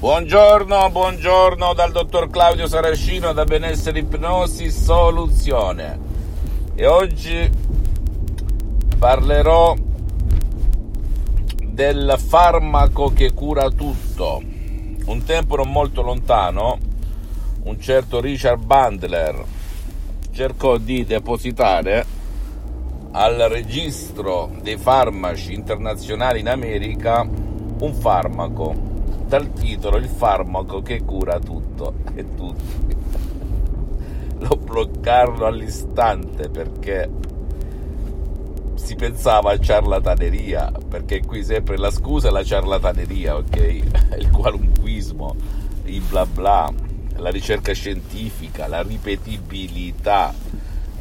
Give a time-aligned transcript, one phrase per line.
[0.00, 5.98] Buongiorno, buongiorno dal dottor Claudio Saracino da Benessere Ipnosi Soluzione.
[6.74, 7.50] E oggi
[8.98, 9.76] parlerò
[11.62, 14.40] del farmaco che cura tutto.
[15.04, 16.78] Un tempo non molto lontano,
[17.64, 19.44] un certo Richard Bandler
[20.30, 22.06] cercò di depositare
[23.10, 28.88] al registro dei farmaci internazionali in America un farmaco
[29.30, 32.96] dal titolo Il farmaco che cura tutto e tutti.
[34.42, 37.08] Lo bloccarono all'istante perché
[38.74, 43.56] si pensava a ciarlataneria, perché qui sempre la scusa è la ciarlataneria, ok?
[44.18, 45.36] Il qualunquismo,
[45.84, 46.68] il bla bla,
[47.18, 50.34] la ricerca scientifica, la ripetibilità.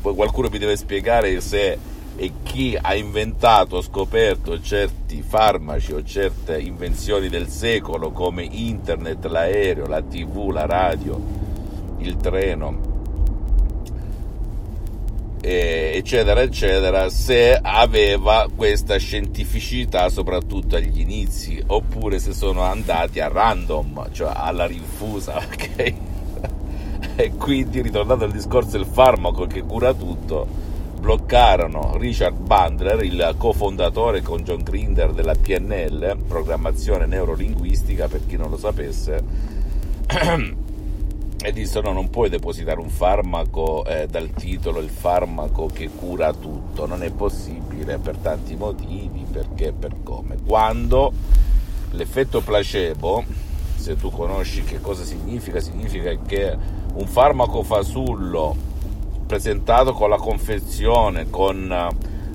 [0.01, 1.79] Poi qualcuno mi deve spiegare se
[2.21, 9.25] e chi ha inventato o scoperto certi farmaci o certe invenzioni del secolo come internet,
[9.25, 11.17] l'aereo, la tv, la radio,
[11.99, 12.87] il treno,
[15.39, 24.09] eccetera, eccetera, se aveva questa scientificità soprattutto agli inizi, oppure se sono andati a random,
[24.11, 25.93] cioè alla rinfusa, ok?
[27.15, 30.67] e quindi, ritornando al discorso del farmaco che cura tutto,
[30.99, 38.49] bloccarono Richard Bandler, il cofondatore con John Grinder della PNL, programmazione neurolinguistica per chi non
[38.49, 39.23] lo sapesse,
[41.41, 46.33] e dissero no, non puoi depositare un farmaco eh, dal titolo il farmaco che cura
[46.33, 50.35] tutto, non è possibile per tanti motivi, perché per come.
[50.45, 51.13] Quando
[51.91, 53.23] l'effetto placebo,
[53.75, 56.57] se tu conosci che cosa significa, significa che
[56.93, 58.67] un farmaco fasullo
[59.29, 61.71] presentato con la confezione, con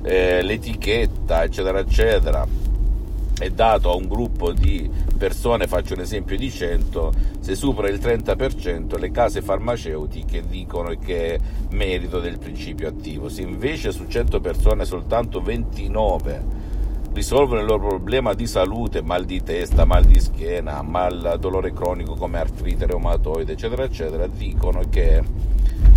[0.05, 2.47] eh, l'etichetta, eccetera, eccetera,
[3.37, 4.89] è dato a un gruppo di
[5.19, 11.35] persone, faccio un esempio di 100, se supera il 30% le case farmaceutiche dicono che
[11.35, 11.39] è
[11.71, 13.29] merito del principio attivo.
[13.29, 16.64] Se invece su 100 persone soltanto 29
[17.15, 22.17] risolvono il loro problema di salute, mal di testa, mal di schiena, mal dolore cronico
[22.17, 25.23] come artrite reumatoide, eccetera, eccetera, dicono che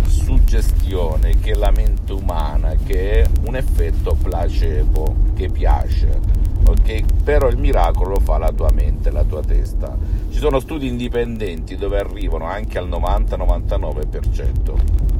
[0.06, 6.20] suggestione che la mente umana, che è un effetto placebo che piace,
[6.64, 7.22] ok?
[7.24, 9.96] Però il miracolo lo fa la tua mente, la tua testa.
[10.30, 15.17] Ci sono studi indipendenti dove arrivano anche al 90-99%.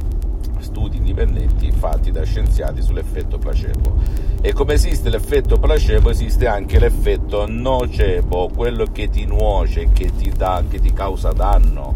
[0.79, 3.95] Studi indipendenti fatti da scienziati sull'effetto placebo.
[4.39, 10.31] E come esiste l'effetto placebo, esiste anche l'effetto nocebo, quello che ti nuoce, che ti,
[10.31, 11.93] dà, che ti causa danno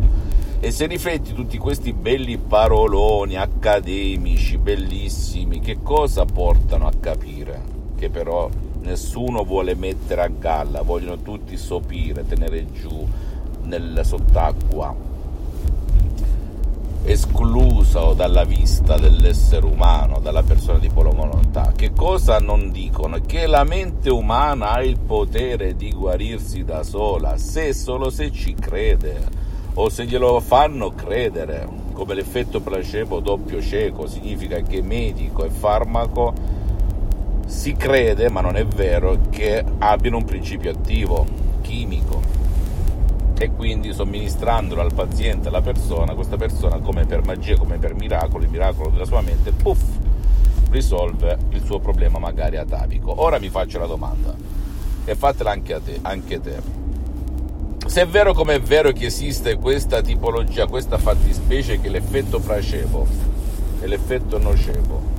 [0.60, 7.62] e se rifletti tutti questi belli paroloni accademici, bellissimi, che cosa portano a capire?
[7.98, 8.50] Che però
[8.82, 13.08] nessuno vuole mettere a galla, vogliono tutti sopire, tenere giù
[13.64, 14.94] nel sott'acqua,
[17.06, 21.74] escluso dalla vista dell'essere umano, dalla persona di polo volontà.
[21.76, 23.20] Che cosa non dicono?
[23.26, 28.54] Che la mente umana ha il potere di guarirsi da sola, se solo se ci
[28.54, 29.42] crede
[29.76, 36.34] o se glielo fanno credere, come l'effetto placebo doppio cieco, significa che medico e farmaco
[37.46, 41.26] si crede, ma non è vero, che abbiano un principio attivo
[41.62, 42.43] chimico
[43.38, 48.44] e quindi somministrandolo al paziente, alla persona, questa persona come per magia, come per miracolo,
[48.44, 49.82] il miracolo della sua mente, puff,
[50.70, 53.22] risolve il suo problema magari atavico.
[53.22, 54.36] Ora mi faccio la domanda
[55.06, 56.82] e fatela anche a te, anche te
[57.86, 63.06] se è vero come è vero che esiste questa tipologia, questa fattispecie che l'effetto placebo
[63.82, 65.12] e l'effetto nocebo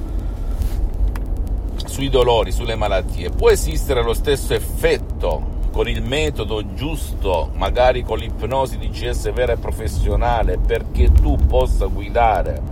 [1.85, 8.19] sui dolori, sulle malattie, può esistere lo stesso effetto con il metodo giusto, magari con
[8.19, 12.63] l'ipnosi di CS vera e professionale, perché tu possa guidare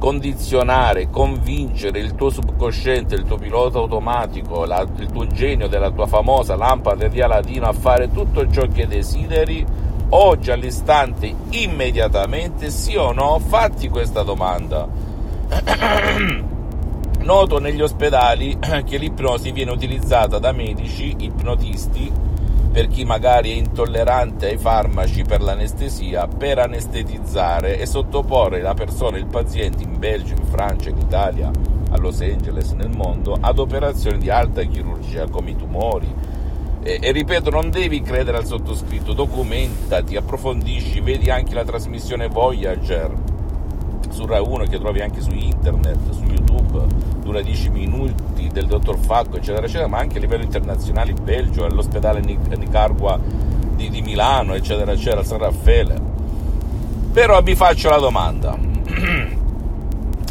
[0.00, 6.06] condizionare, convincere il tuo subconsciente, il tuo pilota automatico, la, il tuo genio della tua
[6.06, 9.62] famosa lampada di Aladino a fare tutto ciò che desideri,
[10.08, 13.38] oggi all'istante, immediatamente, sì o no?
[13.38, 14.88] Fatti questa domanda.
[17.20, 22.28] Noto negli ospedali che l'ipnosi viene utilizzata da medici, ipnotisti,
[22.72, 29.16] per chi magari è intollerante ai farmaci per l'anestesia, per anestetizzare e sottoporre la persona,
[29.16, 31.50] il paziente in Belgio, in Francia, in Italia,
[31.90, 36.14] a Los Angeles, nel mondo, ad operazioni di alta chirurgia come i tumori.
[36.82, 43.29] E, e, ripeto, non devi credere al sottoscritto, documentati, approfondisci, vedi anche la trasmissione Voyager
[44.10, 46.84] su Rai 1 che trovi anche su internet, su YouTube,
[47.22, 51.64] dura 10 minuti del dottor Facco, eccetera, eccetera, ma anche a livello internazionale in Belgio,
[51.64, 53.18] all'ospedale Nicaragua
[53.74, 56.00] di, di Milano, eccetera, eccetera, San Raffaele.
[57.12, 58.56] Però vi faccio la domanda,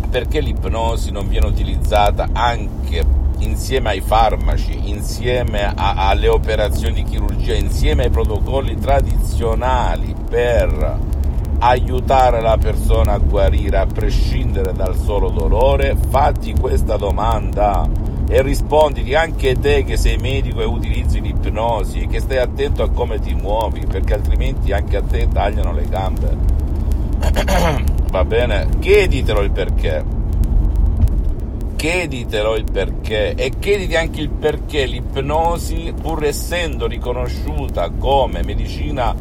[0.10, 7.54] perché l'ipnosi non viene utilizzata anche insieme ai farmaci, insieme a, alle operazioni di chirurgia,
[7.54, 11.18] insieme ai protocolli tradizionali per
[11.60, 15.96] aiutare la persona a guarire a prescindere dal solo dolore?
[16.10, 17.88] Fatti questa domanda
[18.32, 23.20] e risponditi anche te che sei medico e utilizzi l'ipnosi, che stai attento a come
[23.20, 26.38] ti muovi, perché altrimenti anche a te tagliano le gambe.
[28.12, 28.68] Va bene?
[28.80, 30.18] Chieditelo il perché.
[31.76, 39.16] Chieditelo il perché e chiediti anche il perché l'ipnosi, pur essendo riconosciuta come medicina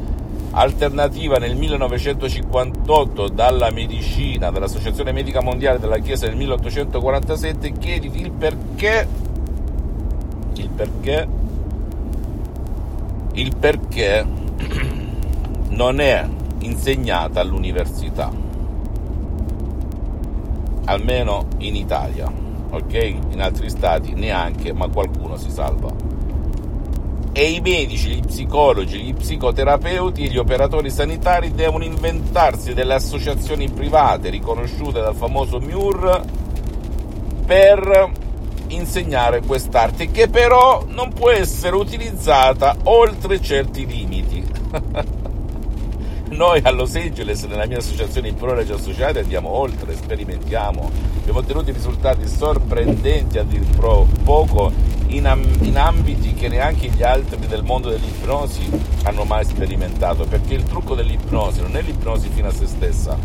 [0.50, 9.08] alternativa nel 1958 dalla medicina, dall'Associazione Medica Mondiale della Chiesa nel 1847, chiediti il perché,
[10.54, 11.28] il perché,
[13.32, 14.26] il perché
[15.68, 16.26] non è
[16.60, 18.30] insegnata all'università,
[20.86, 22.30] almeno in Italia,
[22.70, 23.14] ok?
[23.30, 26.17] In altri stati neanche, ma qualcuno si salva
[27.38, 33.70] e i medici, gli psicologi, gli psicoterapeuti e gli operatori sanitari devono inventarsi delle associazioni
[33.70, 36.20] private riconosciute dal famoso MUR
[37.46, 38.10] per
[38.66, 44.44] insegnare quest'arte che però non può essere utilizzata oltre certi limiti.
[46.30, 50.90] Noi a Los Angeles, nella mia associazione Improrage Associati, andiamo oltre, sperimentiamo.
[51.20, 53.64] Abbiamo ottenuto risultati sorprendenti a dir
[54.24, 58.68] poco in, in, ambiti che neanche gli altri del mondo dell'ipnosi
[59.04, 63.16] hanno mai sperimentato, perché il trucco dell'ipnosi non è l'ipnosi fino a se stessa,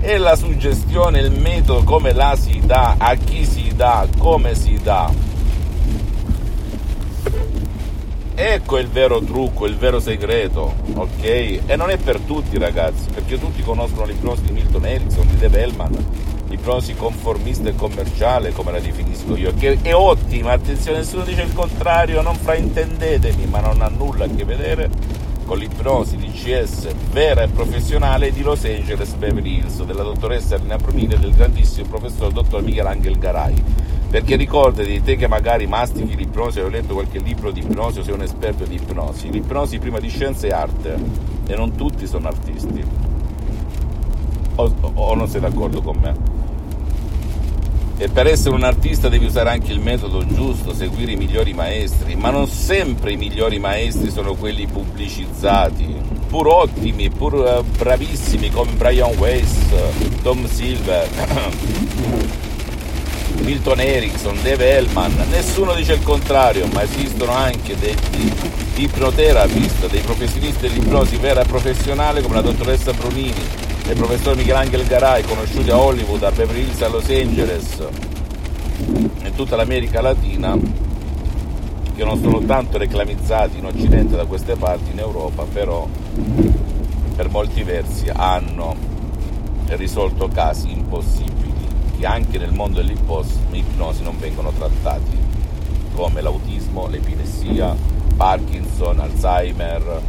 [0.00, 4.78] è la suggestione, il metodo, come la si dà, a chi si dà, come si
[4.82, 5.12] dà.
[8.34, 11.22] Ecco il vero trucco, il vero segreto, ok?
[11.66, 15.60] E non è per tutti ragazzi, perché tutti conoscono l'ipnosi di Milton Erickson, di Dave
[15.60, 16.06] Hellman,
[16.50, 21.52] l'ipnosi conformista e commerciale, come la definisco io, che è ottima, attenzione, nessuno dice il
[21.52, 24.90] contrario, non fraintendetemi, ma non ha nulla a che vedere
[25.46, 31.14] con l'ipnosi DCS vera e professionale di Los Angeles Beverly Hills, della dottoressa Rina Brunini
[31.14, 33.64] e del grandissimo professor dottor Michelangelo Garai.
[34.10, 38.14] Perché ricordati te che magari mastichi l'ipnosi, hai letto qualche libro di ipnosi o sei
[38.14, 39.30] un esperto di ipnosi.
[39.30, 40.96] L'ipnosi prima di scienza è arte
[41.46, 42.84] e non tutti sono artisti.
[44.56, 46.29] O, o non sei d'accordo con me?
[48.02, 52.16] E per essere un artista devi usare anche il metodo giusto, seguire i migliori maestri,
[52.16, 58.72] ma non sempre i migliori maestri sono quelli pubblicizzati, pur ottimi, pur uh, bravissimi come
[58.72, 59.52] Brian Weiss,
[60.22, 61.06] Tom Silver,
[63.44, 68.32] Milton Erickson, Dave Hellman, nessuno dice il contrario, ma esistono anche degli
[68.76, 75.24] ipnoterapist, dei professionisti dell'ipnosi vera e professionale come la dottoressa Brunini, del professor Michelangelo Garay,
[75.24, 77.88] conosciuti a Hollywood, a Beverly Hills, a Los Angeles
[79.20, 80.56] e tutta l'America Latina,
[81.96, 85.88] che non sono tanto reclamizzati in Occidente da queste parti, in Europa, però
[87.16, 88.76] per molti versi hanno
[89.70, 91.66] risolto casi impossibili
[91.98, 95.18] che anche nel mondo dell'ipnosi non vengono trattati,
[95.96, 97.74] come l'autismo, l'epilessia,
[98.16, 100.00] Parkinson, Alzheimer,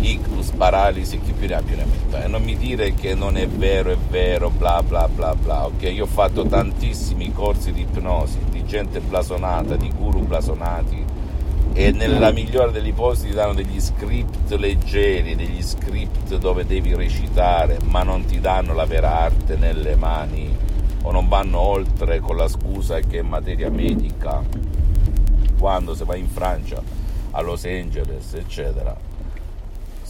[0.00, 2.24] ictus, paralisi, chi più ne ha più ne metta.
[2.24, 5.82] E non mi dire che non è vero, è vero, bla bla bla bla, ok?
[5.82, 11.04] Io ho fatto tantissimi corsi di ipnosi, di gente blasonata, di guru blasonati,
[11.74, 17.78] e nella migliore delle ipotesi ti danno degli script leggeri, degli script dove devi recitare,
[17.84, 20.54] ma non ti danno la vera arte nelle mani,
[21.02, 24.42] o non vanno oltre con la scusa che è materia medica,
[25.58, 26.82] quando si va in Francia,
[27.30, 29.10] a Los Angeles, eccetera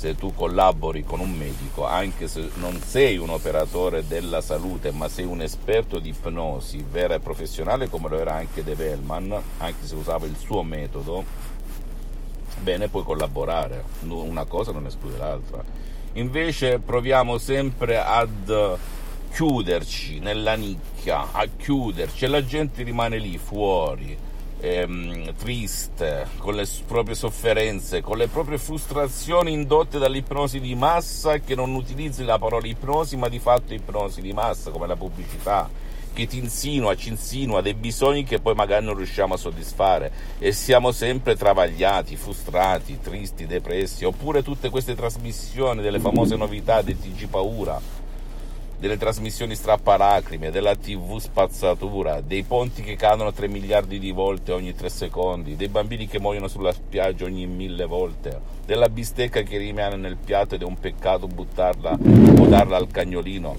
[0.03, 5.09] se tu collabori con un medico, anche se non sei un operatore della salute, ma
[5.09, 9.87] sei un esperto di ipnosi vera e professionale, come lo era anche De Vellman, anche
[9.87, 11.23] se usava il suo metodo,
[12.63, 13.85] bene, puoi collaborare.
[14.09, 15.63] Una cosa non esclude l'altra.
[16.15, 18.79] Invece proviamo sempre ad
[19.33, 24.19] chiuderci nella nicchia, a chiuderci e la gente rimane lì fuori
[24.62, 31.54] ehm, triste, con le proprie sofferenze, con le proprie frustrazioni indotte dall'ipnosi di massa, che
[31.54, 35.69] non utilizzi la parola ipnosi, ma di fatto ipnosi di massa, come la pubblicità,
[36.12, 40.12] che ti insinua, ci insinua dei bisogni che poi magari non riusciamo a soddisfare.
[40.38, 46.99] E siamo sempre travagliati, frustrati, tristi, depressi, oppure tutte queste trasmissioni delle famose novità del
[46.99, 48.02] TG Paura
[48.83, 54.75] delle trasmissioni strappalacrime, della tv spazzatura, dei ponti che cadono 3 miliardi di volte ogni
[54.75, 59.95] 3 secondi, dei bambini che muoiono sulla spiaggia ogni mille volte, della bistecca che rimane
[59.95, 63.57] nel piatto ed è un peccato buttarla o darla al cagnolino,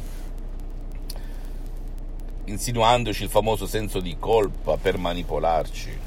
[2.44, 6.00] insinuandoci il famoso senso di colpa per manipolarci.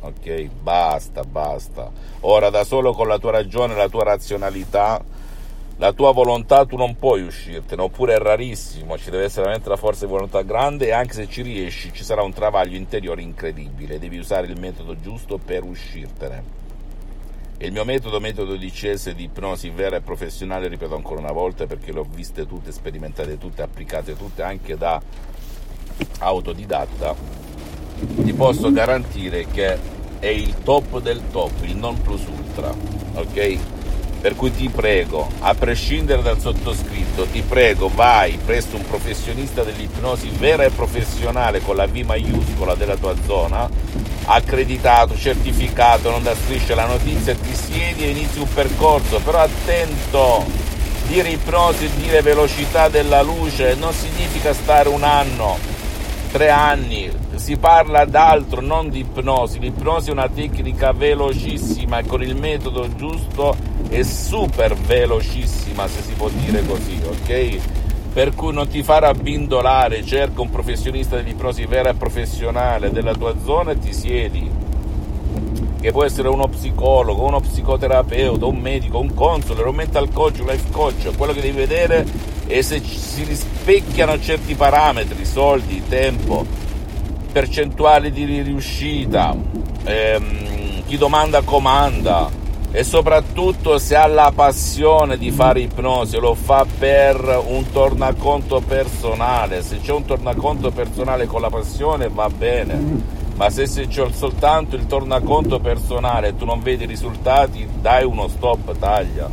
[0.00, 1.90] Ok, basta, basta.
[2.20, 5.04] Ora da solo con la tua ragione e la tua razionalità
[5.78, 9.76] la tua volontà tu non puoi uscirtene, oppure è rarissimo, ci deve essere veramente la
[9.76, 14.00] forza di volontà grande e anche se ci riesci ci sarà un travaglio interiore incredibile,
[14.00, 16.56] devi usare il metodo giusto per uscirtene.
[17.60, 21.32] E il mio metodo, metodo di CS di ipnosi vera e professionale, ripeto ancora una
[21.32, 25.00] volta perché le ho viste tutte, sperimentate tutte, applicate tutte anche da
[26.18, 27.14] autodidatta,
[28.24, 29.78] ti posso garantire che
[30.18, 32.72] è il top del top, il non plus ultra,
[33.14, 33.77] ok?
[34.20, 40.28] Per cui ti prego, a prescindere dal sottoscritto, ti prego, vai presso un professionista dell'ipnosi
[40.30, 43.70] vera e professionale con la V maiuscola della tua zona,
[44.24, 50.44] accreditato, certificato, non da striscia la notizia, ti siedi e inizi un percorso, però attento,
[51.06, 55.56] dire ipnosi e dire velocità della luce non significa stare un anno,
[56.32, 59.60] tre anni, si parla d'altro, non di ipnosi.
[59.60, 63.56] L'ipnosi è una tecnica velocissima e con il metodo giusto
[63.88, 67.58] è super velocissima, se si può dire così, ok?
[68.12, 73.34] Per cui non ti fare abbindolare, cerca un professionista dell'ipnosi vera e professionale della tua
[73.42, 74.50] zona e ti siedi.
[75.80, 80.46] Che può essere uno psicologo, uno psicoterapeuta, un medico, un console, un mental coach, un
[80.46, 81.16] life coach.
[81.16, 82.04] Quello che devi vedere
[82.46, 86.44] è se si rispecchiano certi parametri, soldi, tempo,
[87.30, 89.36] percentuali di riuscita,
[89.84, 96.66] ehm, chi domanda comanda e soprattutto se ha la passione di fare ipnosi lo fa
[96.78, 103.16] per un tornaconto personale, se c'è un tornaconto personale con la passione va bene.
[103.36, 108.26] Ma se c'è soltanto il tornaconto personale e tu non vedi i risultati, dai uno
[108.26, 109.30] stop, taglia.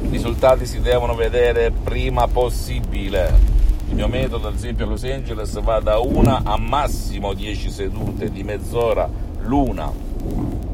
[0.00, 3.56] I risultati si devono vedere prima possibile.
[3.90, 8.30] Il mio metodo, ad esempio, a Los Angeles va da una a massimo 10 sedute
[8.30, 9.06] di mezz'ora
[9.40, 10.67] l'una.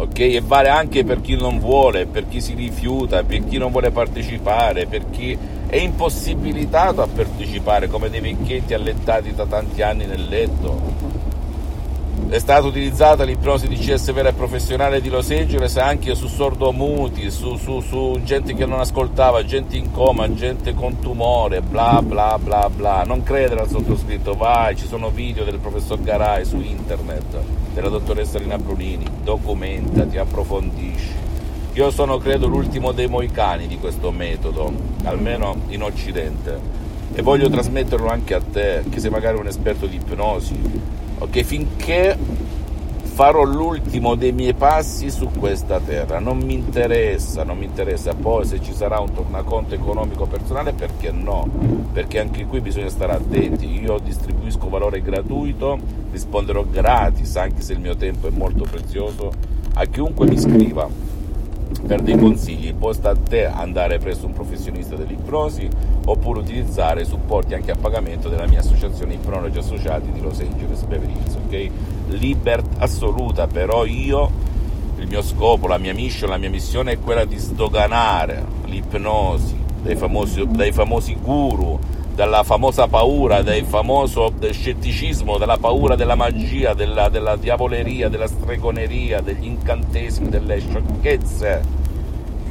[0.00, 0.18] Ok?
[0.18, 3.90] E vale anche per chi non vuole, per chi si rifiuta, per chi non vuole
[3.90, 10.26] partecipare, per chi è impossibilitato a partecipare, come dei vecchietti allettati da tanti anni nel
[10.26, 11.28] letto
[12.28, 17.30] è stata utilizzata l'ipnosi di CS vera e professionale di Los Angeles anche su sordomuti,
[17.30, 22.38] su, su, su, gente che non ascoltava, gente in coma, gente con tumore, bla bla
[22.38, 23.02] bla bla.
[23.04, 27.36] Non credere al sottoscritto, vai, ci sono video del professor Garay su internet,
[27.74, 31.28] della dottoressa Lina Brunini, documentati, approfondisci.
[31.72, 34.72] Io sono, credo, l'ultimo dei moicani di questo metodo,
[35.04, 36.58] almeno in Occidente,
[37.12, 40.58] e voglio trasmetterlo anche a te, che sei magari un esperto di ipnosi,
[41.20, 41.42] ok?
[41.42, 42.16] Finché
[43.20, 48.46] farò l'ultimo dei miei passi su questa terra, non mi interessa, non mi interessa poi
[48.46, 51.46] se ci sarà un tornaconto economico personale, perché no?
[51.92, 55.78] Perché anche qui bisogna stare attenti, io distribuisco valore gratuito,
[56.10, 59.30] risponderò gratis, anche se il mio tempo è molto prezioso,
[59.74, 60.88] a chiunque mi scriva
[61.86, 65.68] per dei consigli, poi sta a te andare presso un professionista dell'ipnosi
[66.04, 71.12] oppure utilizzare supporti anche a pagamento della mia associazione Ipnologi Associati di Los Angeles Beverly
[71.12, 71.70] Hills, ok?
[72.18, 74.48] Libertà assoluta, però io
[74.98, 79.96] il mio scopo, la mia mission, la mia missione è quella di sdoganare l'ipnosi dai
[79.96, 81.78] famosi, dai famosi guru,
[82.14, 89.20] dalla famosa paura, dal famoso scetticismo, dalla paura della magia, della, della diavoleria, della stregoneria,
[89.20, 91.78] degli incantesimi, delle sciocchezze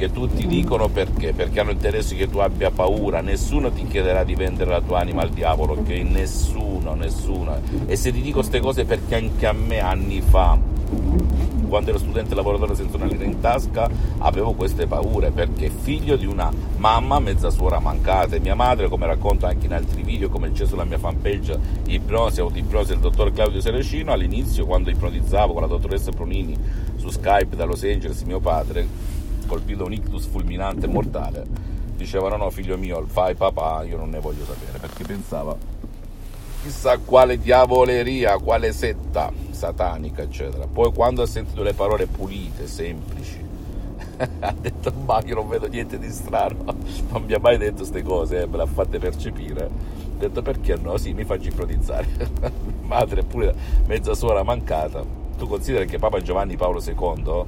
[0.00, 1.34] che tutti dicono perché?
[1.34, 5.20] Perché hanno interesse che tu abbia paura, nessuno ti chiederà di vendere la tua anima
[5.20, 5.88] al diavolo, ok?
[5.88, 7.60] Nessuno, nessuno.
[7.86, 10.58] E se ti dico queste cose perché anche a me anni fa
[11.70, 16.26] quando ero studente lavoratore senza una lira in tasca avevo queste paure perché figlio di
[16.26, 20.50] una mamma mezza suora mancata e mia madre come racconto anche in altri video come
[20.52, 25.68] c'è sulla mia fanpage ipnosi autoipnosi del dottor Claudio Serecino all'inizio quando ipnotizzavo con la
[25.68, 26.58] dottoressa Pronini
[26.96, 28.86] su Skype da Los Angeles mio padre
[29.46, 31.46] colpito da un ictus fulminante mortale
[31.96, 35.69] diceva no figlio mio fai papà io non ne voglio sapere perché pensava
[36.62, 40.66] chissà quale diavoleria, quale setta satanica, eccetera.
[40.66, 43.38] Poi quando ha sentito le parole pulite, semplici,
[44.40, 46.64] ha detto ma io non vedo niente di strano,
[47.10, 49.64] non mi ha mai detto queste cose, eh, me l'ha fatte percepire.
[49.64, 50.96] Ha detto perché no?
[50.98, 52.06] Sì, mi faccio ipnotizzare.
[52.82, 53.54] Madre pure
[53.86, 55.02] mezza suora mancata.
[55.38, 57.44] Tu consideri che Papa Giovanni Paolo II,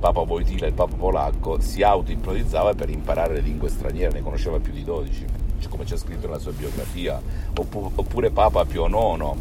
[0.00, 4.72] Papa Wojtyla, il Papa polacco, si auto-ipnotizzava per imparare le lingue straniere, ne conosceva più
[4.72, 5.26] di 12,
[5.68, 7.20] come c'è scritto nella sua biografia.
[7.54, 9.36] Oppure Papa Pio IX,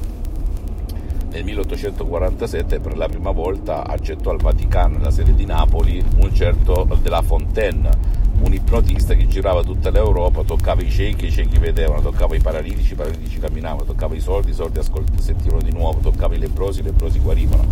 [1.33, 6.87] nel 1847 per la prima volta accettò al Vaticano, nella sede di Napoli, un certo
[7.01, 7.89] De La Fontaine,
[8.39, 12.93] un ipnotista che girava tutta l'Europa, toccava i ciechi, i ciechi vedevano, toccava i paralitici,
[12.93, 16.81] i paralitici camminavano, toccava i sordi, i sordi ascolt- sentivano di nuovo, toccava i leprosi,
[16.81, 17.65] i leprosi guarivano.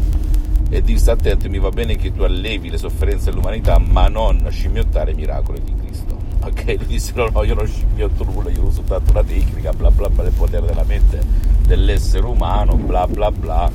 [0.70, 5.12] E disse attento, mi va bene che tu allevi le sofferenze dell'umanità, ma non scimmiottare
[5.12, 6.11] i miracoli di Cristo.
[6.52, 10.10] Ok, lui disse no, io non scimmiotto nulla, io uso soltanto una tecnica, bla bla
[10.10, 11.22] bla, del potere della mente
[11.66, 13.72] dell'essere umano, bla bla bla.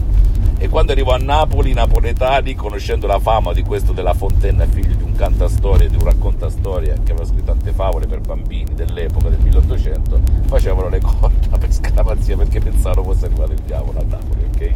[0.58, 4.94] E quando arrivò a Napoli, i napoletani, conoscendo la fama di questo della Fontaine, figlio
[4.94, 9.38] di un cantastorie, di un raccontastoria, che aveva scritto tante favole per bambini dell'epoca del
[9.40, 14.70] 1800, facevano le corna per scaramanzia perché pensavano fosse arrivato il diavolo a Napoli, ok?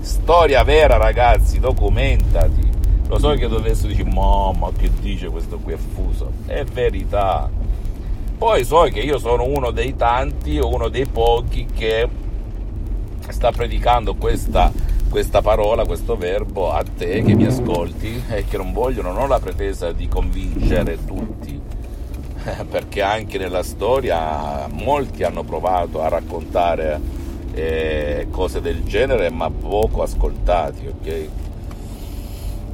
[0.00, 2.63] Storia vera, ragazzi, documentati.
[3.14, 6.32] Lo so che adesso dici, mamma, che dice questo qui è fuso?
[6.46, 7.48] È verità.
[8.36, 12.08] Poi so che io sono uno dei tanti, uno dei pochi che
[13.28, 14.72] sta predicando questa,
[15.08, 19.26] questa parola, questo verbo a te che mi ascolti e che non vogliono, non ho
[19.28, 21.60] la pretesa di convincere tutti,
[22.68, 27.00] perché anche nella storia molti hanno provato a raccontare
[27.52, 31.28] eh, cose del genere, ma poco ascoltati, ok?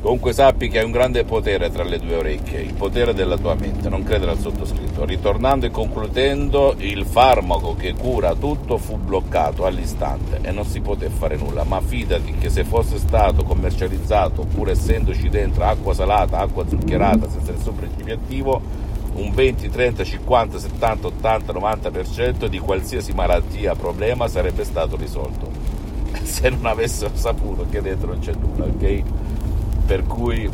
[0.00, 3.54] Comunque sappi che hai un grande potere tra le due orecchie, il potere della tua
[3.54, 5.04] mente, non credere al sottoscritto.
[5.04, 11.10] Ritornando e concludendo, il farmaco che cura tutto fu bloccato all'istante e non si poté
[11.10, 16.66] fare nulla, ma fidati che se fosse stato commercializzato, pur essendoci dentro acqua salata, acqua
[16.66, 18.62] zuccherata, senza nessun principio attivo,
[19.16, 25.50] un 20, 30, 50, 70, 80, 90% di qualsiasi malattia, problema sarebbe stato risolto.
[26.22, 29.02] Se non avessero saputo che dentro non c'è nulla, ok?
[29.90, 30.48] Per cui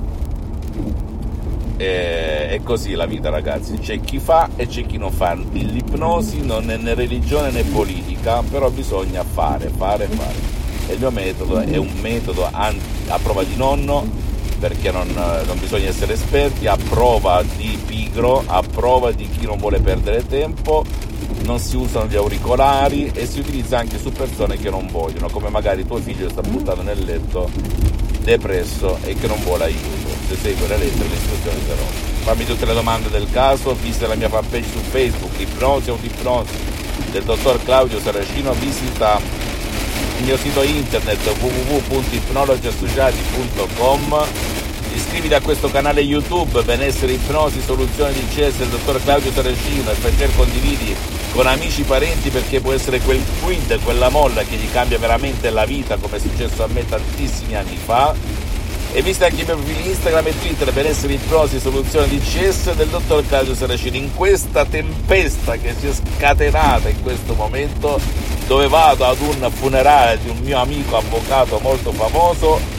[1.77, 3.77] eh, è così la vita ragazzi.
[3.77, 5.35] C'è chi fa e c'è chi non fa.
[5.35, 10.55] L'ipnosi non è né religione né politica però bisogna fare fare fare.
[10.89, 12.73] E il mio metodo è un metodo a
[13.23, 14.09] prova di nonno
[14.59, 19.59] perché non, non, bisogna essere esperti, a prova di pigro, a prova di chi non
[19.59, 20.83] vuole perdere tempo,
[21.45, 25.51] non si usano gli auricolari e si utilizza anche su persone che non vogliono, come
[25.51, 30.15] magari tuo figlio sta buttato nel letto depresso e che non vuole aiuto.
[30.29, 31.85] Se segue le lettere e le istruzioni però.
[32.25, 36.75] Fammi tutte le domande del caso, visita la mia fanpage su Facebook, ipnosi o ipnosi
[37.13, 39.21] del dottor Claudio Saracino, visita
[40.19, 44.25] il mio sito internet www.ipnologiassociati.com
[44.93, 49.95] iscriviti a questo canale YouTube Benessere Ipnosi Soluzioni di CS del dottor Claudio Saracino e
[49.95, 50.97] perché condividi
[51.33, 55.65] con amici, parenti perché può essere quel quid, quella molla che gli cambia veramente la
[55.65, 58.15] vita come è successo a me tantissimi anni fa.
[58.93, 62.75] E visto anche i miei profili Instagram e Twitter per essere ipnosi soluzione di CS
[62.75, 68.01] del dottor Claudio Saracini in questa tempesta che si è scatenata in questo momento
[68.47, 72.76] dove vado ad un funerale di un mio amico avvocato molto famoso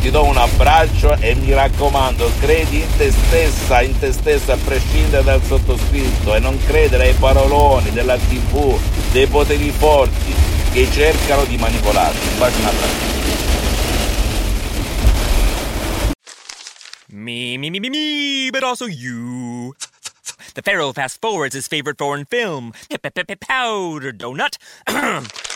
[0.00, 4.56] ti do un abbraccio e mi raccomando, credi in te stessa, in te stessa a
[4.56, 8.78] prescindere dal sottoscritto e non credere ai paroloni della tv,
[9.12, 10.34] dei poteri forti
[10.72, 12.28] che cercano di manipolarti.
[12.32, 13.14] Un bacio in abbraccio.
[17.08, 19.74] Me, me, me, me, me, but also you.
[20.54, 22.72] The Pharaoh fast forwards his favorite foreign film,
[23.40, 24.56] Powder Donut.